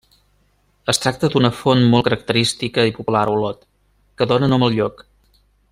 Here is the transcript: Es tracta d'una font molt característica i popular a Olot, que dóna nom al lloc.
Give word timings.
Es 0.93 0.99
tracta 1.03 1.29
d'una 1.33 1.51
font 1.57 1.85
molt 1.91 2.07
característica 2.07 2.89
i 2.93 2.97
popular 2.97 3.23
a 3.27 3.35
Olot, 3.35 3.61
que 4.21 4.29
dóna 4.33 4.51
nom 4.55 4.67
al 4.71 4.79
lloc. 4.79 5.05